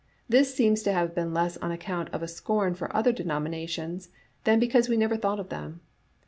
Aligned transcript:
This 0.27 0.51
seems 0.55 0.81
to 0.81 0.93
have 0.93 1.13
been 1.13 1.31
less 1.31 1.57
on 1.57 1.71
account 1.71 2.09
of 2.09 2.23
a 2.23 2.27
scorn 2.27 2.73
for 2.73 2.91
other 2.97 3.11
denominations 3.11 4.09
than 4.45 4.59
because 4.59 4.89
we 4.89 4.97
never 4.97 5.15
thought 5.15 5.39
of 5.39 5.49
them. 5.49 5.81